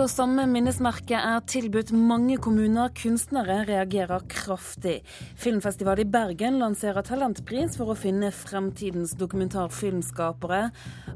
[0.00, 2.88] av samme minnesmerke er tilbudt mange kommuner.
[2.96, 5.00] Kunstnere reagerer kraftig.
[5.40, 10.62] Filmfestivalen i Bergen lanserer talentpris for å finne fremtidens dokumentarfilmskapere.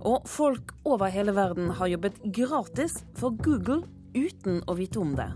[0.04, 5.30] Og folk over hele verden har jobbet gratis for Google uten å vite om det.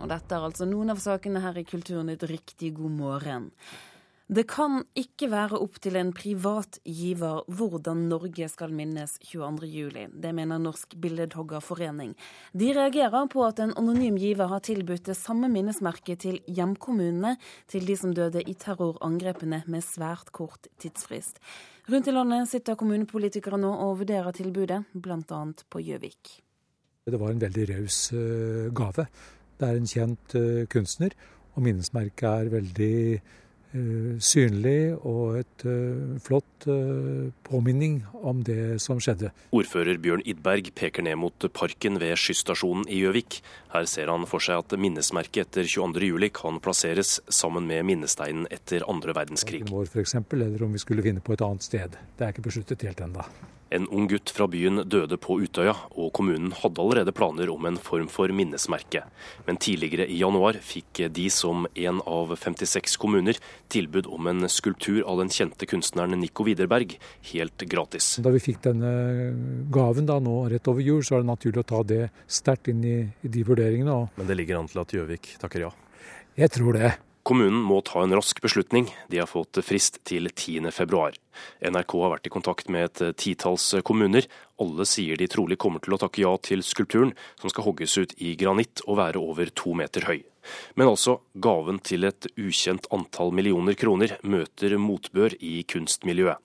[0.00, 2.26] Og dette er altså noen av sakene her i Kulturnytt.
[2.26, 3.50] Riktig god morgen.
[4.30, 10.12] Det kan ikke være opp til en privat giver hvordan Norge skal minnes 22.07.
[10.22, 12.12] Det mener Norsk Billedhoggerforening.
[12.54, 17.34] De reagerer på at en anonym giver har tilbudt det samme minnesmerket til hjemkommunene
[17.66, 21.42] til de som døde i terrorangrepene med svært kort tidsfrist.
[21.90, 25.42] Rundt i landet sitter kommunepolitikere nå og vurderer tilbudet, bl.a.
[25.66, 26.36] på Gjøvik.
[27.10, 29.10] Det var en veldig raus eh, gave.
[29.58, 31.18] Det er en kjent eh, kunstner,
[31.56, 32.96] og minnesmerket er veldig
[33.70, 39.30] synlig og et uh, flott uh, påminning om det som skjedde.
[39.54, 43.38] Ordfører Bjørn Idberg peker ned mot parken ved skysstasjonen i Gjøvik.
[43.74, 48.86] Her ser han for seg at minnesmerket etter 22.07 kan plasseres sammen med minnesteinen etter
[48.90, 49.62] andre verdenskrig.
[49.70, 51.96] Vår for eksempel, eller om vi skulle finne på et annet sted.
[52.18, 53.26] Det er ikke besluttet helt ennå.
[53.70, 57.76] En ung gutt fra byen døde på Utøya, og kommunen hadde allerede planer om en
[57.78, 59.04] form for minnesmerke.
[59.46, 63.38] Men tidligere i januar fikk de som en av 56 kommuner
[63.70, 66.96] tilbud om en skulptur av den kjente kunstneren Nico Widerberg,
[67.30, 68.16] helt gratis.
[68.18, 68.90] Da vi fikk denne
[69.70, 72.82] gaven da nå rett over jul, så er det naturlig å ta det sterkt inn
[72.82, 74.00] i, i de vurderingene.
[74.18, 75.70] Men det ligger an til at Gjøvik takker ja?
[76.40, 76.90] Jeg tror det.
[77.22, 78.88] Kommunen må ta en rask beslutning.
[79.12, 81.02] De har fått frist til 10.2.
[81.68, 84.24] NRK har vært i kontakt med et titalls kommuner.
[84.60, 88.14] Alle sier de trolig kommer til å takke ja til skulpturen, som skal hogges ut
[88.16, 90.20] i granitt og være over to meter høy.
[90.80, 96.40] Men altså, gaven til et ukjent antall millioner kroner møter motbør i kunstmiljøet.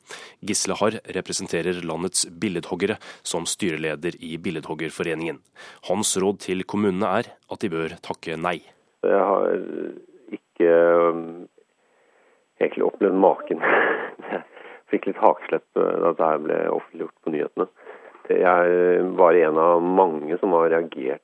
[0.45, 5.39] Gisle Harr representerer landets billedhoggere som styreleder i Billedhoggerforeningen.
[5.89, 8.59] Hans råd til kommunene er at de bør takke nei.
[9.05, 9.55] Jeg har
[10.55, 10.71] ikke
[11.11, 11.27] um,
[12.59, 13.61] egentlig opplevd maken.
[14.31, 17.69] Jeg fikk litt hakeslepp da dette ble offentliggjort på nyhetene.
[18.29, 21.21] Jeg var en av mange som har reagert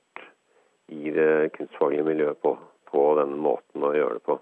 [0.92, 2.56] i det kunstfaglige miljøet på,
[2.92, 4.38] på den måten å gjøre det på.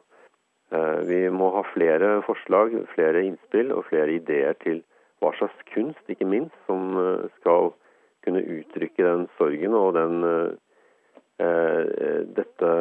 [0.72, 4.83] Eh, vi må ha flere forslag, flere innspill og flere ideer til
[5.22, 7.72] hva slags kunst, ikke minst, som eh, skal
[8.25, 10.19] kunne uttrykke den sorgen og den,
[11.41, 12.72] eh, dette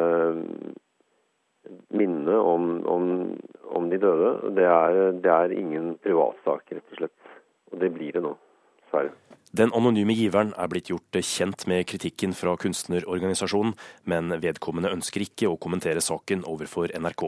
[1.95, 3.07] minne om, om,
[3.69, 4.33] om, de døde.
[4.57, 7.33] Det er, det er ingen privatsak, rett og slett.
[7.73, 8.35] Og det blir det nå,
[8.83, 9.15] dessverre.
[9.49, 13.73] Den anonyme giveren er blitt gjort kjent med kritikken fra kunstnerorganisasjonen,
[14.05, 17.23] men vedkommende ønsker ikke å kommentere saken overfor NRK.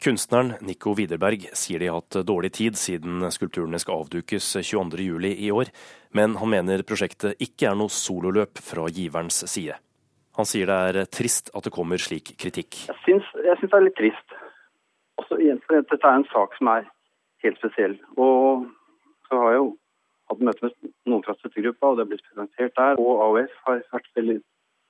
[0.00, 5.52] Kunstneren Nico Widerberg sier de har hatt dårlig tid siden skulpturene skal avdukes 22.07 i
[5.52, 5.68] år,
[6.16, 9.76] men han mener prosjektet ikke er noe sololøp fra giverens side.
[10.34, 12.80] Han sier det er trist at det kommer slik kritikk.
[12.88, 14.36] Jeg syns, jeg syns det er litt trist.
[15.22, 16.88] Også igjen for dette er en sak som er
[17.44, 17.94] helt spesiell.
[18.18, 18.66] Og
[19.28, 19.68] så har jeg jo
[20.32, 22.98] hatt møte med noen fra støttegruppa, og det er blitt presentert der.
[22.98, 24.38] Og AUF har vært veldig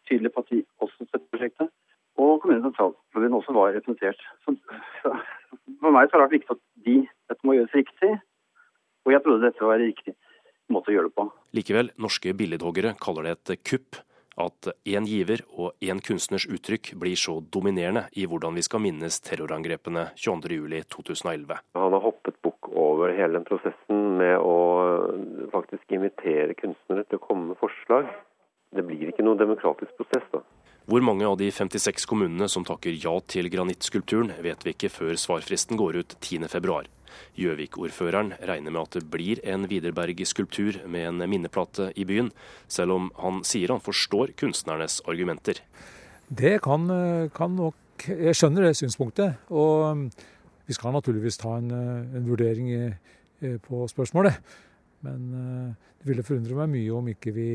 [0.09, 1.73] tydelig på at de også støtter prosjektet.
[2.21, 4.21] Og kommunen sentralforbundet også var representert.
[4.47, 4.55] Så,
[5.03, 5.13] så,
[5.83, 6.97] for meg så har det vært viktig at de,
[7.33, 8.13] dette må gjøres riktig.
[9.05, 10.17] Og jeg trodde dette var riktig
[10.73, 11.29] måte å gjøre det på.
[11.59, 14.01] Likevel, norske billedhoggere kaller det et kupp
[14.41, 19.21] at én giver og én kunstners uttrykk blir så dominerende i hvordan vi skal minnes
[19.25, 21.61] terrorangrepene 22.07.2011.
[21.79, 24.57] Han har hoppet bukk over hele den prosessen med å
[25.55, 28.11] faktisk invitere kunstnere til å komme med forslag.
[28.75, 30.43] Det blir ikke noen demokratisk prosess da.
[30.85, 35.17] Hvor mange av de 56 kommunene som takker ja til granittskulpturen, vet vi ikke før
[35.17, 36.83] svarfristen går ut 10.2.
[37.39, 42.29] Gjøvik-ordføreren regner med at det blir en Widerberg-skulptur med en minneplate i byen,
[42.69, 45.63] selv om han sier han forstår kunstnernes argumenter.
[46.29, 46.85] Det kan,
[47.33, 49.39] kan nok Jeg skjønner det synspunktet.
[49.55, 50.11] Og
[50.67, 52.69] vi skal naturligvis ta en, en vurdering
[53.65, 54.37] på spørsmålet.
[55.05, 55.29] Men
[56.01, 57.51] det ville forundre meg mye om ikke vi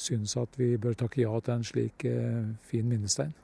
[0.00, 2.06] syns at vi bør takke ja til en slik
[2.66, 3.34] fin minnestein.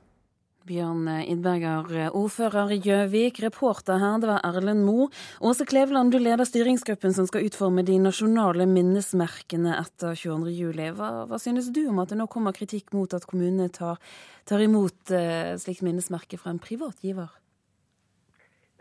[0.67, 3.39] Bjørn Idberger, ordfører i Gjøvik.
[3.45, 5.07] Reporter her, det var Erlend Moe.
[5.39, 10.83] Åse Kleveland, du leder styringsgruppen som skal utforme de nasjonale minnesmerkene etter 22.07.
[10.99, 14.03] Hva, hva synes du om at det nå kommer kritikk mot at kommunene tar,
[14.49, 17.31] tar imot eh, slikt minnesmerke fra en privat giver?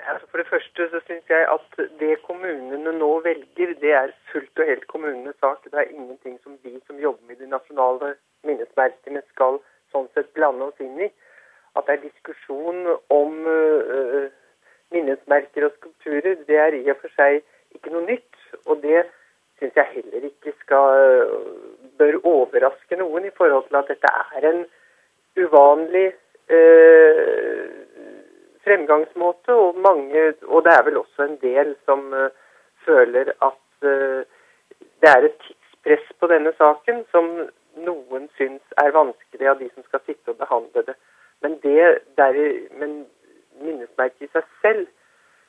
[0.07, 4.59] Altså for det første så syns jeg at det kommunene nå velger, det er fullt
[4.59, 5.63] og helt kommunenes sak.
[5.63, 8.15] Det er ingenting som vi som jobber med de nasjonale
[8.45, 9.59] minnesmerkene skal
[9.93, 11.09] sånn sett blande oss inn i
[11.75, 14.27] at det er diskusjon om uh,
[14.95, 17.41] minnesmerker og skulpturer, det er i og for seg
[17.75, 18.43] ikke noe nytt.
[18.65, 19.03] Og det
[19.59, 24.49] syns jeg heller ikke skal uh, bør overraske noen i forhold til at dette er
[24.51, 24.63] en
[25.35, 26.07] uvanlig
[26.47, 27.65] eh,
[28.65, 29.53] fremgangsmåte.
[29.53, 32.29] Og, mange, og det er vel også en del som uh,
[32.85, 34.21] føler at uh,
[35.01, 37.31] det er et tidspress på denne saken som
[37.85, 40.95] noen syns er vanskelig av de som skal sitte og behandle det.
[41.43, 42.37] Men, det der,
[42.79, 43.05] men
[43.61, 44.87] minnesmerket i seg selv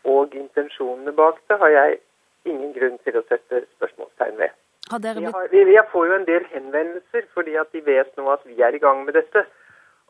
[0.07, 1.99] og intensjonene bak det har jeg
[2.47, 4.55] ingen grunn til å sette spørsmålstegn ved.
[4.87, 5.19] Blitt...
[5.19, 8.61] Vi, har, jeg, får jo en del henvendelser fordi at de vet nå at vi
[8.63, 9.47] er i gang med dette.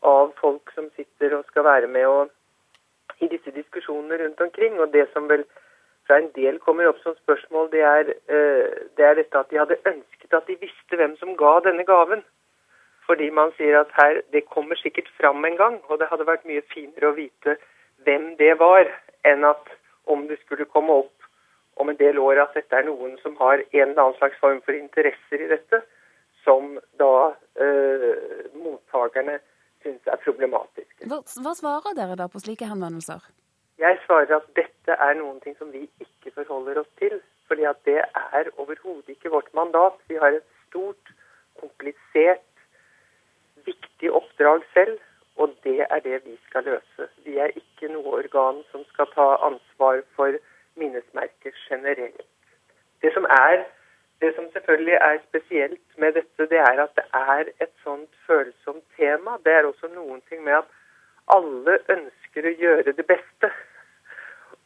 [0.04, 2.34] Av folk som sitter og skal være med og,
[3.20, 4.80] i disse diskusjonene rundt omkring.
[4.80, 5.44] Og det som vel
[6.06, 9.60] fra en del kommer opp som spørsmål, det er, uh, det er dette at de
[9.62, 12.24] hadde ønsket at de visste hvem som ga denne gaven.
[13.06, 16.46] Fordi man sier at her, det kommer sikkert fram en gang, og det hadde vært
[16.46, 17.56] mye finere å vite
[18.06, 18.90] hvem det var,
[19.24, 19.70] enn at
[20.10, 21.16] om det skulle komme opp
[21.76, 24.62] om en del år at dette er noen som har en eller annen slags form
[24.64, 25.82] for interesser i dette,
[26.44, 29.38] som da eh, mottakerne
[29.84, 30.75] syns er problematiske.
[31.06, 33.22] Hva, hva, svarer dere da på slike henvendelser?
[33.78, 37.20] Jeg svarer at dette er noen ting som vi ikke forholder oss til.
[37.46, 38.00] fordi at det
[38.38, 40.00] er overhodet ikke vårt mandat.
[40.08, 41.12] Vi har et stort,
[41.60, 42.42] komplisert,
[43.68, 44.98] viktig oppdrag selv.
[45.36, 47.08] Og det er det vi skal løse.
[47.24, 50.34] Vi er ikke noe organ som skal ta ansvar for
[50.74, 52.26] minnesmerker generelt.
[53.02, 53.62] Det som er
[54.20, 58.84] det som selvfølgelig er spesielt med dette, det er at det er et sånt følsomt
[58.96, 59.36] tema.
[59.44, 60.72] Det er også noen ting med at
[61.34, 63.50] alle ønsker å gjøre det beste.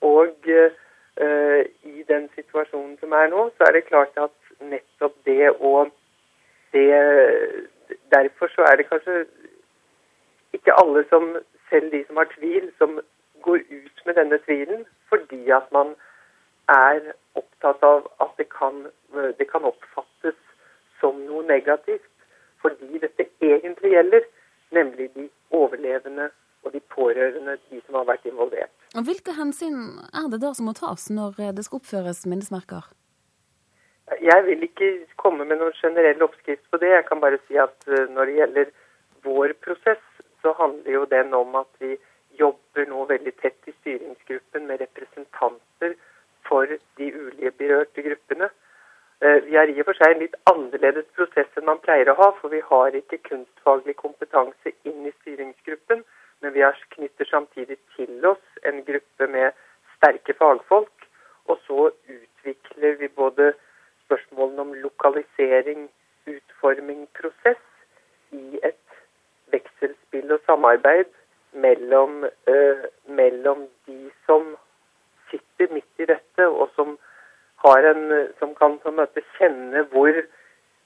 [0.06, 5.52] Og eh, i den situasjonen som er nå, så er det klart at nettopp det
[5.58, 5.88] å
[6.72, 6.88] det,
[8.14, 9.24] Derfor så er det kanskje
[10.54, 11.24] ikke alle som,
[11.70, 13.00] selv de som har tvil, som
[13.42, 15.96] går ut med denne tvilen fordi at man
[16.70, 17.00] er
[17.34, 18.84] opptatt av at det kan,
[19.38, 20.38] det kan oppfattes
[21.00, 22.06] som noe negativt.
[22.62, 24.26] Fordi dette egentlig gjelder,
[24.70, 26.28] nemlig de overlevende
[26.64, 28.72] og de pårørende, de som har vært involvert.
[28.96, 32.90] Og Hvilke hensyn er det da som må tas når det skal oppføres minnesmerker?
[34.18, 34.90] Jeg vil ikke
[35.22, 36.90] komme med noen generell oppskrift på det.
[36.90, 38.72] Jeg kan bare si at eh, når det gjelder
[39.24, 40.02] vår prosess,
[40.42, 41.94] så handler jo den om at vi
[42.40, 45.94] jobber nå veldig tett i styringsgruppen med representanter
[46.48, 46.66] for
[46.98, 48.50] de ulike berørte gruppene.
[49.20, 52.18] Eh, vi har i og for seg en litt annerledes prosess enn man pleier å
[52.18, 56.02] ha, for vi har ikke kunstfaglig kompetanse inn i styringsgruppen,
[56.40, 56.64] men vi
[56.94, 59.52] knytter samtidig til oss en gruppe med
[59.96, 61.06] sterke fagfolk.
[61.48, 63.52] Og så utvikler vi både
[64.04, 65.88] spørsmålene om lokalisering,
[66.26, 67.64] utforming, prosess
[68.32, 68.98] i et
[69.52, 71.10] vekselspill og samarbeid
[71.52, 74.54] mellom, uh, mellom de som
[75.30, 76.96] sitter midt i dette, og som,
[77.66, 78.04] en,
[78.38, 80.14] som kan på en måte kjenne hvor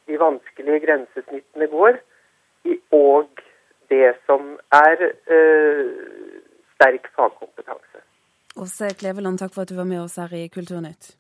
[0.06, 2.00] de vanskelige grensesnittene går,
[4.78, 5.90] er eh,
[6.74, 8.02] sterk fagkompetanse.
[8.56, 11.14] Åse Kleveland, takk for at du var med oss her i Kulturnytt.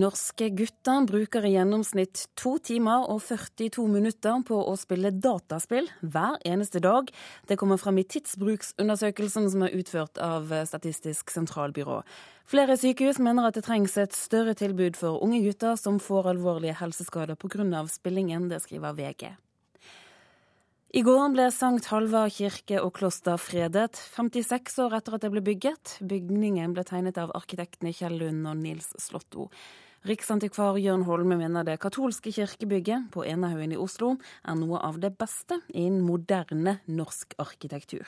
[0.00, 6.38] Norske gutter bruker i gjennomsnitt to timer og 42 minutter på å spille dataspill hver
[6.48, 7.10] eneste dag.
[7.50, 11.98] Det kommer frem i tidsbruksundersøkelsen som er utført av Statistisk sentralbyrå.
[12.48, 16.78] Flere sykehus mener at det trengs et større tilbud for unge gutter som får alvorlige
[16.80, 17.84] helseskader pga.
[17.86, 18.48] spillingen.
[18.48, 19.28] Det skriver VG.
[20.90, 25.44] I går ble Sankt Halvard kirke og kloster fredet, 56 år etter at det ble
[25.46, 26.00] bygget.
[26.02, 29.46] Bygningen ble tegnet av arkitektene Kjell Lund og Nils Slåtto.
[30.08, 34.14] Riksantikvar Jørn Holme mener det katolske kirkebygget på Enahaugen i Oslo
[34.48, 38.06] er noe av det beste innen moderne norsk arkitektur.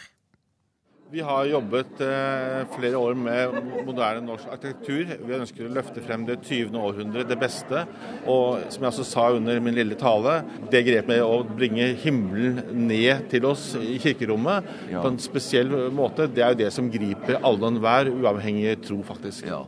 [1.13, 5.11] Vi har jobbet eh, flere år med moderne norsk arkitektur.
[5.21, 6.79] Vi ønsker å løfte frem det 20.
[6.81, 7.83] århundre, det beste.
[8.25, 10.39] Og som jeg også sa under min lille tale,
[10.73, 15.05] det grepet med å bringe himmelen ned til oss i kirkerommet ja.
[15.05, 19.03] på en spesiell måte, det er jo det som griper alle og enhver, uavhengig tro,
[19.13, 19.45] faktisk.
[19.53, 19.67] Ja.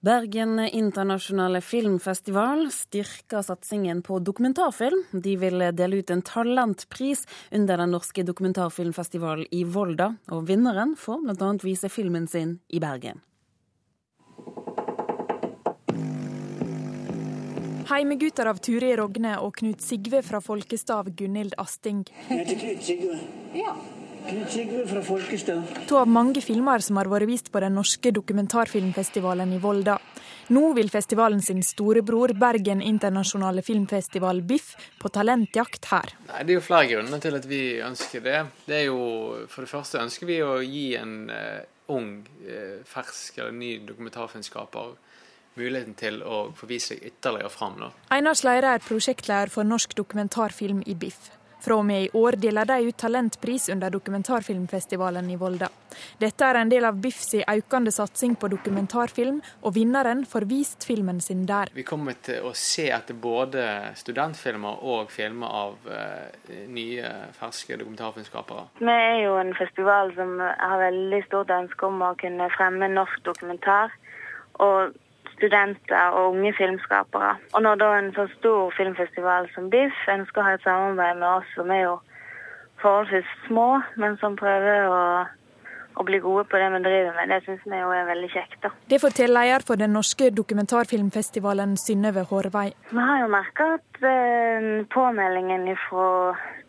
[0.00, 5.04] Bergen internasjonale filmfestival styrker satsingen på dokumentarfilm.
[5.12, 10.12] De vil dele ut en talentpris under den norske dokumentarfilmfestivalen i Volda.
[10.30, 11.50] Og vinneren får bl.a.
[11.66, 13.24] vise filmen sin i Bergen.
[17.90, 22.04] Heimegutter av Turi Rogne og Knut Sigve fra Folkestav Gunhild Asting.
[22.28, 23.22] Jeg heter Knut Sigve.
[23.56, 23.74] Ja.
[25.88, 29.94] To av mange filmer som har vært vist på den norske dokumentarfilmfestivalen i Volda.
[30.52, 36.12] Nå vil festivalen sin storebror, Bergen internasjonale filmfestival BIFF, på talentjakt her.
[36.28, 38.38] Nei, det er jo flere grunner til at vi ønsker det.
[38.68, 39.00] Det er jo,
[39.48, 41.64] For det første ønsker vi å gi en uh,
[41.96, 42.12] ung,
[42.44, 44.96] uh, fersk eller ny dokumentarfilmskaper
[45.58, 47.80] muligheten til å få vise seg ytterligere fram.
[47.80, 47.90] Da.
[48.14, 51.32] Einar Sleire er prosjektleder for norsk dokumentarfilm i BIFF.
[51.60, 55.68] Fra og med i år deler de ut talentpris under dokumentarfilmfestivalen i Volda.
[56.20, 60.86] Dette er en del av BIFF si økende satsing på dokumentarfilm, og vinneren får vist
[60.86, 61.72] filmen sin der.
[61.74, 63.64] Vi kommer til å se etter både
[63.98, 66.30] studentfilmer og filmer av uh,
[66.70, 68.68] nye, ferske dokumentarfilmskapere.
[68.78, 73.24] Vi er jo en festival som har veldig stort ønske om å kunne fremme norsk
[73.26, 73.94] dokumentar.
[74.62, 74.94] Og
[75.38, 77.32] studenter og unge filmskapere.
[77.54, 81.28] Og når da en så stor filmfestival som BIFF ønsker å ha et samarbeid med
[81.38, 81.96] oss som er jo
[82.82, 85.00] forholdsvis små, men som prøver å,
[85.98, 88.58] å bli gode på det vi driver med, det syns vi er veldig kjekt.
[88.62, 88.70] da.
[88.90, 92.68] Det forteller leder for den norske dokumentarfilmfestivalen Synnøve Hårvei.
[92.92, 96.08] Vi har jo merka at eh, påmeldingen fra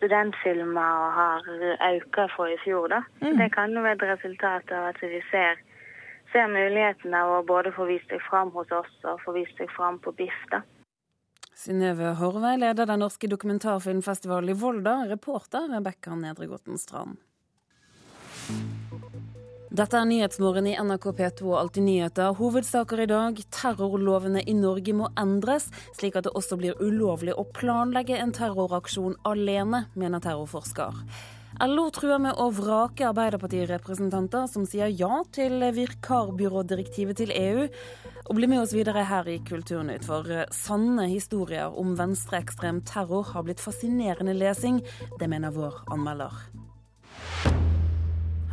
[0.00, 1.50] studentfilmer har
[1.94, 2.88] økt fra i fjor.
[2.94, 3.02] da.
[3.22, 3.36] Mm.
[3.38, 5.60] Det kan jo være et resultat av at vi ser
[6.32, 9.70] ser mulighetene av å både få vist seg fram hos oss og få vist seg
[9.76, 10.44] fram på BIFF.
[10.50, 10.62] da.
[11.60, 15.02] Synnøve Horvei leder den norske dokumentarfilmfestivalen i Volda.
[15.10, 17.18] Reporter Rebekka Nedregotten Strand.
[19.70, 22.32] Dette er Nyhetsmorgen i NRK P2 og Alltid nyheter.
[22.38, 23.36] Hovedsaker i dag.
[23.54, 25.68] Terrorlovene i Norge må endres,
[25.98, 30.96] slik at det også blir ulovlig å planlegge en terroraksjon alene, mener terrorforsker.
[31.60, 37.66] LO truer med å vrake Arbeiderpartirepresentanter som sier ja til vikarbyrådirektivet til EU.
[38.30, 40.24] Og bli med oss videre her i Kulturnytt, for
[40.56, 44.80] sanne historier om venstreekstrem terror har blitt fascinerende lesing.
[45.20, 46.32] Det mener vår anmelder.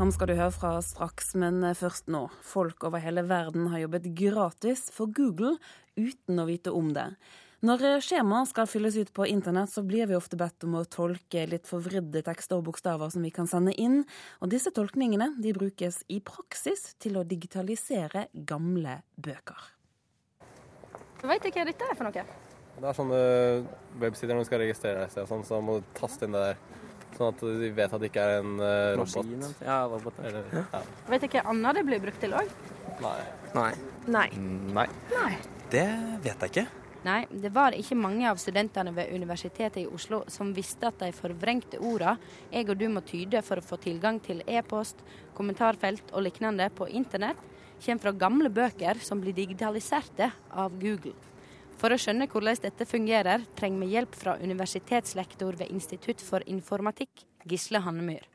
[0.02, 2.26] Ham skal du høre fra straks, men først nå.
[2.44, 5.56] Folk over hele verden har jobbet gratis for Google
[5.96, 7.14] uten å vite om det.
[7.66, 11.42] Når skjema skal fylles ut på internett, så blir vi ofte bedt om å tolke
[11.50, 14.04] litt forvridde tekster og bokstaver som vi kan sende inn.
[14.46, 19.74] Og disse tolkningene de brukes i praksis til å digitalisere gamle bøker.
[21.18, 22.28] Jeg veit ikke hva dette er for noe.
[22.78, 23.26] Det er sånne
[24.06, 26.66] websider når du skal registrere deg, sånn, så må du taste inn det der.
[27.18, 29.48] Sånn at de vet at det ikke er en uh, robot.
[29.66, 30.20] Ja, robot.
[30.22, 30.84] Eller, ja.
[31.10, 32.58] Vet du hva annet det blir brukt til òg?
[33.02, 33.22] Nei.
[33.58, 33.72] Nei.
[34.06, 34.28] Nei.
[34.78, 34.92] Nei.
[35.16, 35.32] Nei.
[35.74, 35.90] Det
[36.22, 36.70] vet jeg ikke.
[37.08, 41.14] Nei, det var ikke mange av studentene ved Universitetet i Oslo som visste at de
[41.16, 42.18] forvrengte orda
[42.52, 45.00] jeg og du må tyde for å få tilgang til e-post,
[45.38, 47.40] kommentarfelt og lignende på internett,
[47.78, 51.16] kommer fra gamle bøker som blir digitaliserte av Google.
[51.78, 57.24] For å skjønne hvordan dette fungerer, trenger vi hjelp fra universitetslektor ved Institutt for informatikk,
[57.48, 58.26] Gisle Hannemyr.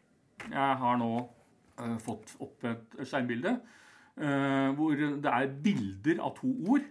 [0.47, 6.55] Jeg har nå uh, fått opp et skjermbilde uh, hvor det er bilder av to
[6.71, 6.87] ord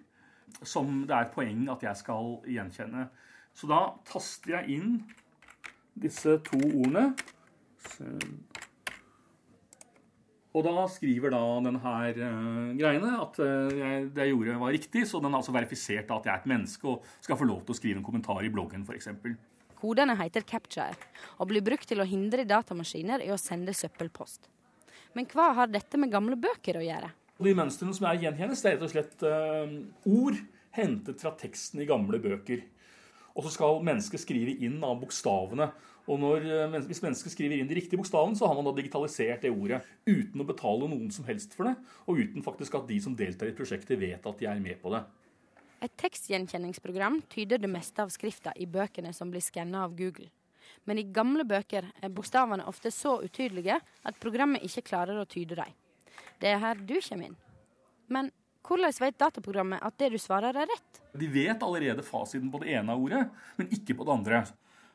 [0.62, 3.08] som det er et poeng at jeg skal gjenkjenne.
[3.58, 4.96] Så da taster jeg inn
[6.00, 7.12] disse to ordene.
[10.52, 15.06] Og da skriver da denne uh, greiene at uh, jeg, det jeg gjorde var riktig,
[15.08, 17.76] så den har altså verifisert at jeg er et menneske og skal få lov til
[17.76, 19.14] å skrive en kommentar i bloggen f.eks.
[19.80, 20.92] Kodene heter Capture
[21.40, 24.52] og blir brukt til å hindre datamaskiner i å sende søppelpost.
[25.16, 27.10] Men hva har dette med gamle bøker å gjøre?
[27.42, 29.72] De mønstrene som er gjenkjennes, det er rett og slett uh,
[30.10, 30.38] ord
[30.76, 32.62] hentet fra teksten i gamle bøker.
[33.32, 35.70] Og så skal mennesket skrive inn av bokstavene.
[36.12, 39.46] Og når, uh, Hvis mennesket skriver inn de riktige bokstavene, så har man da digitalisert
[39.46, 39.82] det ordet.
[40.06, 43.50] Uten å betale noen som helst for det, og uten faktisk at de som deltar
[43.50, 45.02] i prosjektet, vet at de er med på det.
[45.82, 50.30] Et tekstgjenkjenningsprogram tyder det meste av skrifta i bøkene som blir skanna av Google.
[50.86, 55.58] Men i gamle bøker er bokstavene ofte så utydelige at programmet ikke klarer å tyde
[55.58, 55.74] dem.
[56.42, 57.38] Det er her du kommer inn.
[58.12, 58.32] Men
[58.68, 61.02] hvordan vet dataprogrammet at det du svarer, er rett?
[61.18, 63.26] De vet allerede fasiten på det ene ordet,
[63.58, 64.42] men ikke på det andre.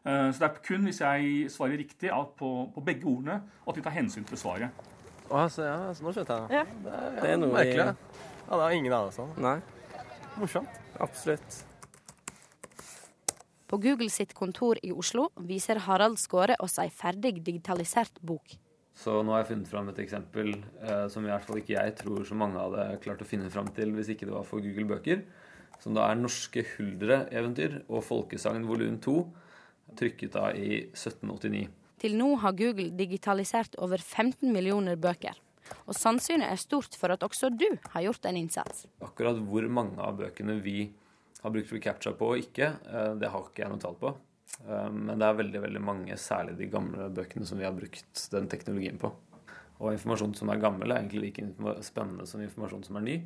[0.06, 3.84] Eh, så det er kun hvis jeg svarer riktig på, på, begge ordene, at de
[3.84, 4.84] tar hensyn til svaret.
[5.26, 6.60] Altså, ja, så nå skjønte jeg det.
[6.60, 6.66] Ja.
[6.84, 7.86] Det, er, det er noe merkelig.
[8.46, 9.32] Ja, det har ingen anelse om.
[9.42, 9.56] Nei.
[10.36, 10.78] Morsomt.
[11.02, 11.64] Absolutt.
[13.66, 18.54] På Google sitt kontor i Oslo viser Harald Skåre oss ei ferdig digitalisert bok.
[18.96, 21.96] Så nå har jeg funnet fram et eksempel eh, som i hvert fall ikke jeg
[21.98, 24.88] tror så mange hadde klart å finne fram til hvis ikke det var for Google
[24.94, 25.24] Bøker.
[25.82, 29.26] Som da er 'Norske huldre-eventyr' og 'Folkesagn volum 2',
[30.00, 31.68] trykket da i 1789.
[32.00, 35.36] Til nå har Google digitalisert over 15 millioner bøker.
[35.86, 38.86] Og sannsynlig er stort for at også du har gjort en innsats.
[39.04, 40.92] Akkurat hvor mange av bøkene vi
[41.42, 44.14] har brukt for captcha på og ikke, eh, det har ikke jeg noe tall på.
[44.68, 48.26] Eh, men det er veldig veldig mange, særlig de gamle bøkene, som vi har brukt
[48.32, 49.12] den teknologien på.
[49.76, 53.16] Og informasjon som er gammel, er egentlig like spennende som informasjon som er ny.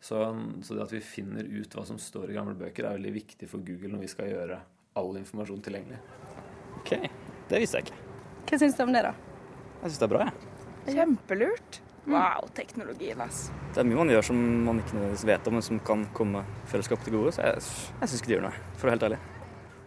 [0.00, 0.16] Så,
[0.64, 3.48] så, det at vi finner ut hva som står i gamle bøker, er veldig viktig
[3.50, 4.62] for Google når vi skal gjøre
[4.96, 6.00] all informasjon tilgjengelig.
[6.80, 6.94] Ok,
[7.50, 8.00] det visste jeg ikke.
[8.48, 9.12] Hva syns du om det, da?
[9.82, 10.48] Jeg syns det er bra, jeg.
[10.80, 10.94] Ja.
[11.02, 11.82] Kjempelurt.
[12.08, 13.50] Wow, teknologien, ass.
[13.74, 16.46] Det er mye man gjør som man ikke nødvendigvis vet om, men som kan komme
[16.72, 17.34] fellesskapet til gode.
[17.36, 19.20] Så jeg, jeg syns ikke det gjør noe, for å være helt ærlig.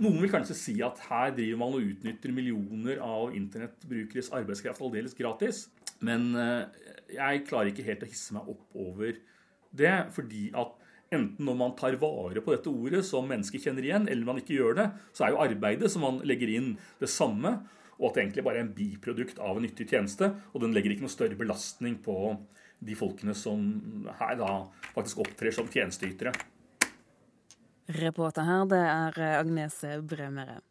[0.03, 5.15] Noen vil kanskje si at her driver man og utnytter millioner av internettbrukeres arbeidskraft aldeles
[5.15, 5.67] gratis.
[6.03, 9.13] Men eh, jeg klarer ikke helt å hisse meg opp over
[9.74, 10.74] det, fordi at
[11.13, 14.57] enten når man tar vare på dette ordet som mennesker kjenner igjen, eller man ikke
[14.57, 17.55] gjør det, så er jo arbeidet som man legger inn, det samme.
[18.00, 20.33] Og at det egentlig bare er en biprodukt av en nyttig tjeneste.
[20.51, 22.17] Og den legger ikke noe større belastning på
[22.83, 23.62] de folkene som
[24.19, 24.50] her da
[24.91, 26.33] faktisk opptrer som tjenesteytere.
[27.89, 30.61] Reporter her, det er Agnese Bremere.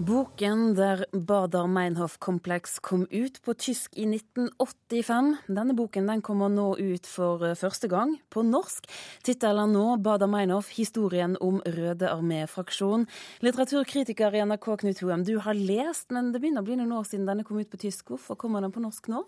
[0.00, 5.26] Boken der Bader-Meinhof-kompleks kom ut på tysk i 1985.
[5.52, 8.88] Denne boken den kommer nå ut for eh, første gang på norsk.
[9.28, 13.04] Tittelen nå 'Bader-Meinhof historien om Røde armé-fraksjon'.
[13.44, 17.04] Litteraturkritiker i NRK Knut Hoem, du har lest, men det begynner å bli noen år
[17.04, 18.14] siden denne kom ut på tysk.
[18.14, 19.20] Hvorfor kommer den på norsk nå?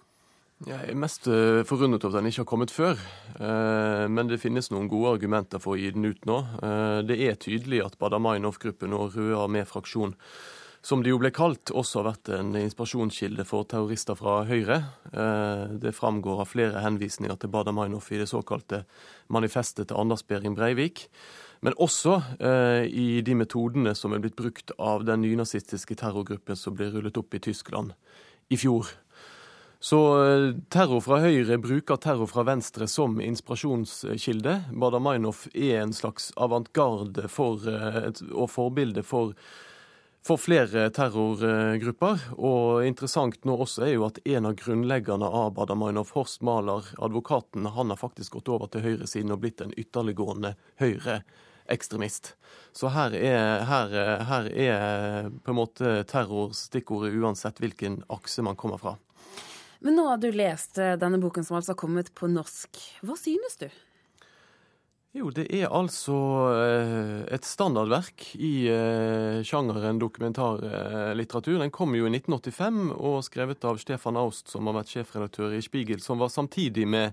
[0.64, 2.96] Jeg er mest eh, forundret over at den ikke har kommet før.
[3.36, 6.40] Eh, men det finnes noen gode argumenter for å gi den ut nå.
[7.04, 10.16] Det er tydelig at Bader-Meinhof-gruppen og Røde armé-fraksjon
[10.82, 14.80] som det jo ble kalt, også har vært en inspirasjonskilde for terrorister fra Høyre.
[15.14, 18.82] Eh, det framgår av flere henvisninger til Bader Meinhof i det såkalte
[19.30, 21.06] manifestet til Anders Behring Breivik.
[21.62, 26.74] Men også eh, i de metodene som er blitt brukt av den nynazistiske terrorgruppen som
[26.74, 27.94] ble rullet opp i Tyskland
[28.50, 28.90] i fjor.
[29.78, 34.64] Så eh, terror fra Høyre bruker terror fra Venstre som inspirasjonskilde.
[34.74, 37.70] Bader Meinhof er en slags avantgarde for,
[38.34, 39.38] og forbilde for
[40.26, 42.22] for flere terrorgrupper.
[42.38, 47.66] Og interessant nå også er jo at en av grunnleggerne av Baader-Meinhof, Horst Mahler, advokaten,
[47.66, 52.34] han har faktisk gått over til høyresiden og blitt en ytterliggående høyreekstremist.
[52.72, 53.96] Så her er, her,
[54.30, 58.96] her er på en måte terror stikkordet uansett hvilken akse man kommer fra.
[59.82, 62.78] Men nå har du lest denne boken som altså har kommet på norsk.
[63.02, 63.66] Hva synes du?
[65.12, 66.14] Jo, det er altså
[66.56, 71.58] eh, et standardverk i eh, sjangeren dokumentarlitteratur.
[71.60, 75.60] Den kom jo i 1985 og skrevet av Stefan Aust, som har vært sjefredaktør i
[75.60, 77.12] Spiegel, som var samtidig med,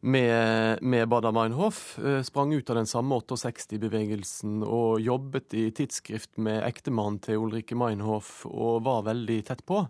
[0.00, 1.82] med, med Bader-Meinhof.
[2.00, 7.76] Eh, sprang ut av den samme 68-bevegelsen og jobbet i tidsskrift med ektemannen til Ulrikke
[7.76, 9.84] Meinhof og var veldig tett på.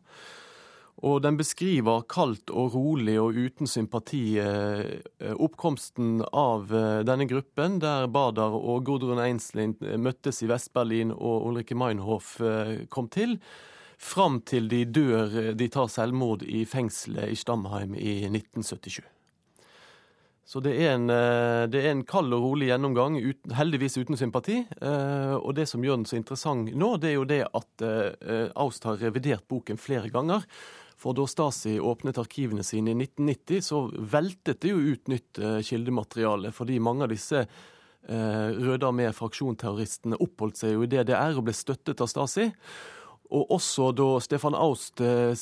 [1.01, 7.79] Og den beskriver kaldt og rolig og uten sympati eh, oppkomsten av eh, denne gruppen,
[7.81, 12.35] der Bader og Gudrun Einslind eh, møttes i Vest-Berlin og Ulrikke Meinhof
[12.93, 13.39] kom til,
[14.01, 19.01] fram til de dør, de tar selvmord i fengselet i Stamheim i 1977.
[20.51, 21.07] Så det er, en,
[21.71, 24.57] det er en, kald og rolig gjennomgang, uten, heldigvis uten sympati.
[24.83, 27.85] Og det som gjør den så interessant nå, det er jo det at
[28.59, 30.43] Aust har revidert boken flere ganger.
[31.01, 35.59] For da Stasi åpnet arkivene sine i 1990, så veltet det jo ut nytt eh,
[35.65, 41.57] kildemateriale, fordi mange av disse eh, Røde armé-fraksjonterroristene oppholdt seg jo i DDR og ble
[41.57, 42.51] støttet av Stasi.
[43.31, 45.33] Og også da Stefan Aust eh,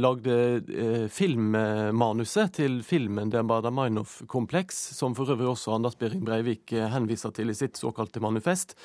[0.00, 7.52] lagde filmmanuset til filmen Der Baader-Meinhof-kompleks, som for øvrig også Anders Behring Breivik henviser til
[7.52, 8.78] i sitt såkalte manifest,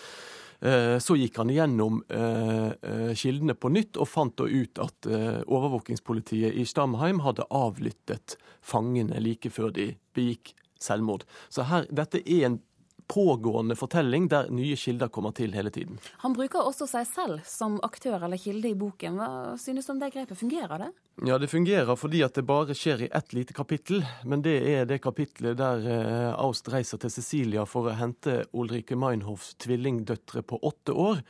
[1.00, 5.10] så gikk han igjennom eh, eh, kildene på nytt og fant da ut at
[5.46, 11.26] overvåkingspolitiet i Stamheim hadde avlyttet fangene like før de begikk selvmord.
[11.50, 12.60] Så her, dette er en
[13.08, 16.00] pågående fortelling der nye kilder kommer til hele tiden.
[16.24, 19.20] Han bruker også seg selv som aktør eller kilde i boken.
[19.20, 20.38] Hva synes du om det grepet?
[20.40, 20.92] Fungerer det?
[21.26, 24.04] Ja, det fungerer fordi at det bare skjer i ett lite kapittel.
[24.26, 29.00] Men det er det kapittelet der eh, Aust reiser til Cecilia for å hente Ulrike
[29.00, 31.24] Meinhofs tvillingdøtre på åtte år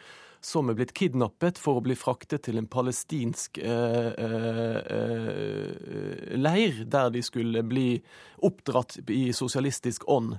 [0.48, 6.84] som er blitt kidnappet for å bli fraktet til en palestinsk eh, eh, eh leir,
[6.86, 8.02] der de skulle bli
[8.46, 10.38] oppdratt i sosialistisk ånd.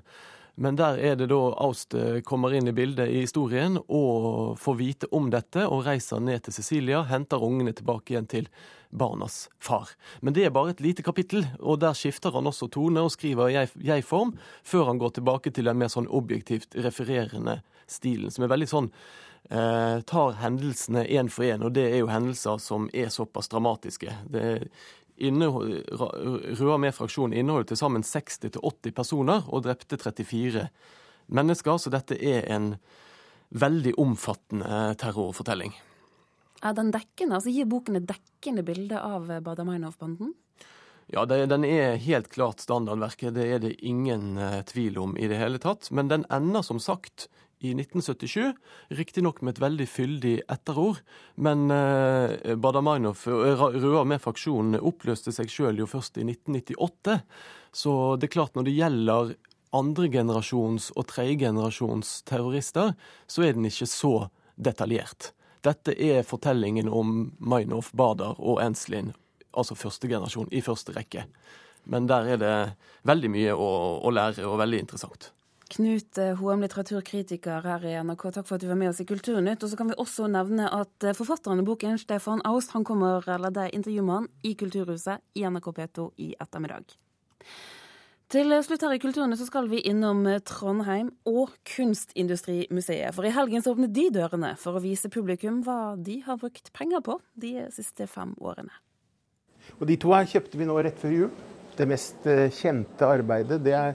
[0.59, 4.79] Men der er det da Aust eh, kommer inn i bildet i historien og får
[4.81, 8.49] vite om dette og reiser ned til Cecilia, henter ungene tilbake igjen til
[8.91, 9.93] barnas far.
[10.21, 13.53] Men det er bare et lite kapittel, og der skifter han også tone og skriver
[13.53, 14.35] jeg-form,
[14.67, 18.91] før han går tilbake til den mer sånn objektivt refererende stilen, som er veldig sånn
[19.51, 24.11] eh, tar hendelsene én for én, og det er jo hendelser som er såpass dramatiske.
[24.27, 24.49] Det
[25.19, 30.69] Røa med-fraksjonen inneholder til sammen 60-80 personer og drepte 34
[31.35, 32.75] mennesker, så dette er en
[33.49, 35.75] veldig omfattende terrorfortelling.
[36.63, 37.39] Er den dekkende?
[37.39, 40.35] Altså Gir boken et dekkende bilde av Badaminov-banden?
[41.09, 43.33] Ja, det, den er helt klart standardverket.
[43.39, 45.89] Det er det ingen uh, tvil om i det hele tatt.
[45.95, 47.29] Men den ender som sagt
[47.59, 48.53] i 1977,
[48.99, 51.01] riktignok med et veldig fyldig etterord.
[51.35, 57.19] Men eh, Badaminov, uh, Røa med faksjonen, oppløste seg sjøl jo først i 1998.
[57.75, 59.35] Så det er klart, når det gjelder
[59.77, 62.95] andregenerasjons og tredjegenerasjons terrorister,
[63.27, 64.15] så er den ikke så
[64.57, 65.33] detaljert.
[65.67, 69.13] Dette er fortellingen om Mainov, Badar og Enslin
[69.59, 71.25] altså første generasjon, i første rekke.
[71.89, 72.55] Men der er det
[73.09, 73.71] veldig mye å,
[74.05, 75.33] å lære, og veldig interessant.
[75.69, 79.09] Knut eh, Hoem, litteraturkritiker her i NRK, takk for at du var med oss i
[79.09, 79.65] Kulturnytt.
[79.65, 83.27] Og så kan vi også nevne at eh, forfatteren i boken, Stefan Aust, han kommer,
[83.29, 86.97] eller det intervjuer man i Kulturhuset i NRK P2 i ettermiddag.
[88.33, 93.13] Til slutt her i Kulturnytt så skal vi innom eh, Trondheim og Kunstindustrimuseet.
[93.17, 96.73] For i helgen så åpnet de dørene for å vise publikum hva de har brukt
[96.77, 98.73] penger på de siste fem årene.
[99.77, 101.31] Og De to her kjøpte vi nå rett før jul.
[101.79, 103.93] Det mest eh, kjente arbeidet det er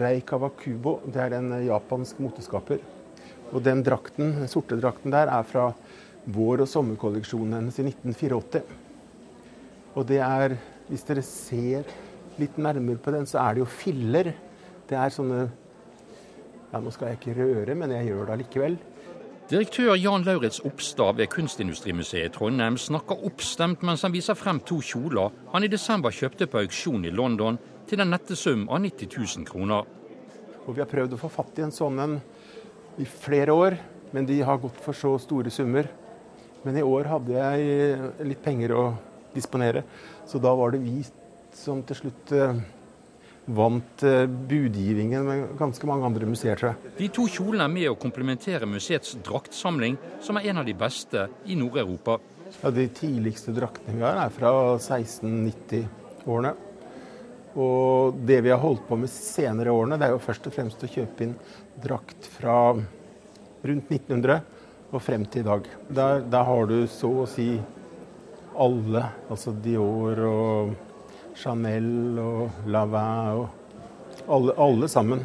[0.00, 1.02] Rei Kawakubo.
[1.04, 2.80] Det er en eh, japansk moteskaper.
[3.52, 5.68] Og den drakten, den sorte drakten der er fra
[6.32, 8.64] vår- og sommerkolleksjonen hennes i 1984.
[9.96, 10.56] Og det er,
[10.88, 11.92] hvis dere ser
[12.40, 14.32] litt nærmere på den, så er det jo filler.
[14.88, 18.80] Det er sånne ja, Nå skal jeg ikke røre, men jeg gjør det allikevel.
[19.46, 24.80] Direktør Jan Lauritz Oppstad ved Kunstindustrimuseet i Trondheim snakker oppstemt mens han viser frem to
[24.82, 27.54] kjoler han i desember kjøpte på auksjon i London
[27.86, 29.86] til den nette sum av 90 000 kroner.
[30.66, 32.16] Og Vi har prøvd å få fatt i en sånn en
[32.98, 33.76] i flere år,
[34.10, 35.86] men de har gått for så store summer.
[36.66, 38.84] Men i år hadde jeg litt penger å
[39.30, 39.84] disponere,
[40.26, 41.04] så da var det vi
[41.54, 42.64] som til slutt eh,
[43.46, 46.94] vant eh, budgivningen med ganske mange andre museer, tror jeg.
[46.98, 51.28] De to kjolene er med å komplementere museets draktsamling, som er en av de beste
[51.46, 52.18] i Nord-Europa.
[52.60, 56.54] Ja, De tidligste draktene vi har, er fra 1690-årene.
[57.56, 60.82] Og det vi har holdt på med senere årene, det er jo først og fremst
[60.84, 61.38] å kjøpe inn
[61.80, 64.42] drakt fra rundt 1900
[64.92, 65.70] og frem til i dag.
[65.88, 67.54] Der, der har du så å si
[68.56, 70.76] alle, altså Dior og
[71.36, 75.22] Chanel og Lavin og alle, alle sammen.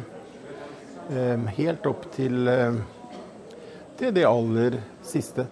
[1.10, 2.76] Eh, helt opp til, eh,
[3.98, 5.46] til det aller siste.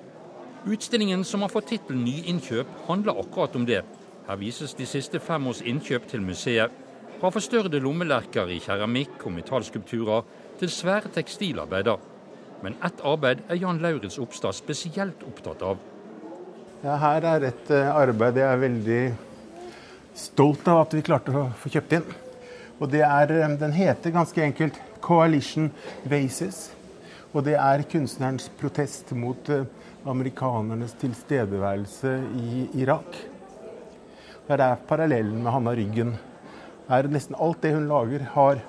[0.66, 3.82] Utstillingen som har fått tittelen Nyinnkjøp, handler akkurat om det.
[4.28, 6.70] Her vises de siste fem års innkjøp til museet.
[7.20, 10.24] Fra forstørrede lommelerker i keramikk og metallskulpturer
[10.60, 11.98] til svære tekstilarbeider.
[12.62, 15.80] Men ett arbeid er Jan Lauritz Oppstad spesielt opptatt av.
[16.84, 19.00] Ja, her er et eh, arbeid jeg er veldig
[20.20, 22.06] stolt av at vi klarte å få kjøpt inn.
[22.80, 25.70] Og det er, eh, Den heter ganske enkelt 'Coalition
[26.04, 26.70] Vases'.
[27.34, 29.64] Og det er kunstnerens protest mot eh,
[30.06, 33.16] amerikanernes tilstedeværelse i Irak.
[34.48, 36.18] Det er parallellen med Hanna Ryggen.
[36.88, 38.60] Er nesten alt det hun lager, har,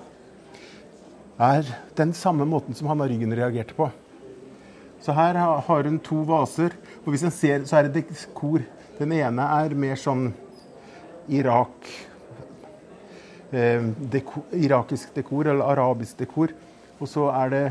[1.39, 1.63] er
[1.95, 3.89] den samme måten som Hanna Ryggen reagerte på.
[5.01, 6.69] Så her har hun to vaser,
[7.03, 8.61] og hvis en ser, så er det dekor.
[8.99, 10.33] Den ene er mer sånn
[11.29, 11.91] Irak
[13.51, 16.53] Deko, irakisk dekor, eller arabisk dekor.
[17.01, 17.65] Og så er det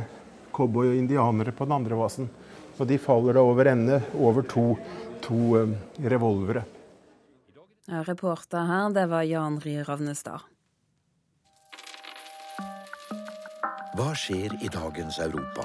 [0.53, 2.29] cowboy og indianere på den andre vasen.
[2.77, 4.77] Og de faller da over ende over to,
[5.25, 6.65] to um, revolvere.
[7.89, 10.45] Ja, reporter her, det var Jan Rie Ravnestad.
[13.97, 15.65] Hva skjer i dagens Europa?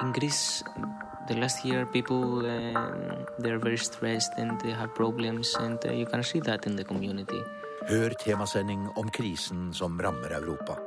[0.00, 0.64] En Greece,
[1.28, 6.06] the last year people uh, they're very stressed and they have problems and uh, you
[6.06, 7.40] can see that in the community.
[7.88, 10.78] Hør temasending om krisen som rammer Europa.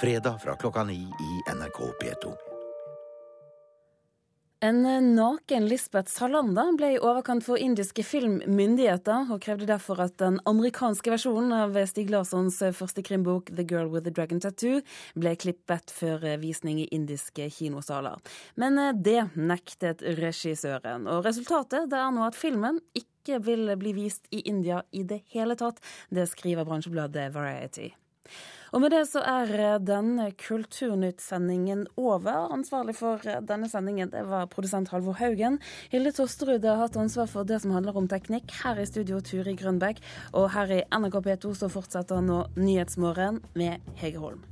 [0.00, 2.53] Fredag fra klokka ni i NRK P2.
[4.64, 4.80] En
[5.14, 11.12] naken Lisbeth Salander ble i overkant for indiske filmmyndigheter, og krevde derfor at den amerikanske
[11.12, 14.80] versjonen av Stig Larssons første krimbok 'The Girl with the Dragon Tattoo'
[15.20, 18.16] ble klippet før visning i indiske kinosaler.
[18.56, 24.46] Men det nektet regissøren, og resultatet er nå at filmen ikke vil bli vist i
[24.48, 25.84] India i det hele tatt.
[26.08, 27.92] Det skriver bransjebladet Variety.
[28.74, 32.48] Og med det så er eh, denne Kulturnytt-sendingen over.
[32.50, 35.60] Ansvarlig for eh, denne sendingen det var produsent Halvor Haugen.
[35.92, 38.50] Hilde Tosterud har hatt ansvar for det som handler om teknikk.
[38.64, 40.02] Her i studio Turi Grønbekk.
[40.34, 44.42] Og her i NRK P2 så fortsetter nå Nyhetsmorgen med Hege Holm.